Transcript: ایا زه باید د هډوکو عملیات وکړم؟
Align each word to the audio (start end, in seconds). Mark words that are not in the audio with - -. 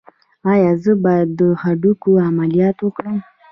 ایا 0.51 0.71
زه 0.83 0.91
باید 1.03 1.29
د 1.39 1.41
هډوکو 1.61 2.11
عملیات 2.27 2.77
وکړم؟ 2.81 3.17